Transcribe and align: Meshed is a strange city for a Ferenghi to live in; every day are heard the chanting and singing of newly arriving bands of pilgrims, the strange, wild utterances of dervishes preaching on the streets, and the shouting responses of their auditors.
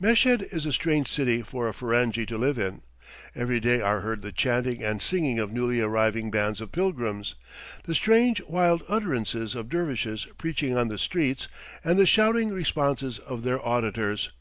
Meshed 0.00 0.42
is 0.52 0.66
a 0.66 0.72
strange 0.72 1.06
city 1.06 1.42
for 1.42 1.68
a 1.68 1.72
Ferenghi 1.72 2.26
to 2.26 2.36
live 2.36 2.58
in; 2.58 2.82
every 3.36 3.60
day 3.60 3.80
are 3.80 4.00
heard 4.00 4.20
the 4.20 4.32
chanting 4.32 4.82
and 4.82 5.00
singing 5.00 5.38
of 5.38 5.52
newly 5.52 5.80
arriving 5.80 6.28
bands 6.28 6.60
of 6.60 6.72
pilgrims, 6.72 7.36
the 7.84 7.94
strange, 7.94 8.42
wild 8.48 8.82
utterances 8.88 9.54
of 9.54 9.68
dervishes 9.68 10.26
preaching 10.38 10.76
on 10.76 10.88
the 10.88 10.98
streets, 10.98 11.46
and 11.84 12.00
the 12.00 12.04
shouting 12.04 12.50
responses 12.52 13.20
of 13.20 13.44
their 13.44 13.64
auditors. 13.64 14.32